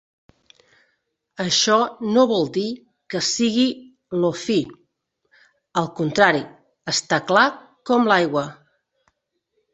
[1.43, 1.75] Això
[2.15, 2.63] no vol dir
[3.15, 3.67] que sigui
[4.25, 4.57] lo-fi;
[5.83, 6.43] al contrari,
[6.95, 7.47] està clar
[7.93, 8.47] com l'aigua.